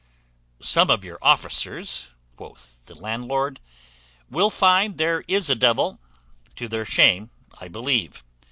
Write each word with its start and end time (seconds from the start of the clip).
"Some 0.63 0.89
of 0.89 1.03
your 1.03 1.19
officers," 1.21 2.09
quoth 2.35 2.87
the 2.87 2.95
landlord, 2.95 3.59
"will 4.31 4.49
find 4.49 4.97
there 4.97 5.23
is 5.27 5.47
a 5.47 5.53
devil, 5.53 5.99
to 6.55 6.67
their 6.67 6.85
shame, 6.85 7.29
I 7.59 7.67
believe. 7.67 8.23